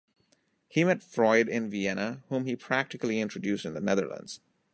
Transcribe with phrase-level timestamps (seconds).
[0.67, 4.39] He met Freud in Vienna, whom he practically introduced in the Netherlands.